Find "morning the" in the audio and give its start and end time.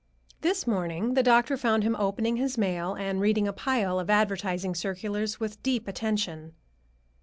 0.65-1.21